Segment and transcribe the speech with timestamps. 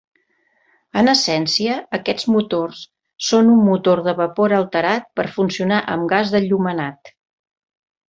[1.01, 2.81] En essència, aquests motors
[3.27, 7.17] són un motor de vapor alterat per funcionar amb gas d'enllumenat.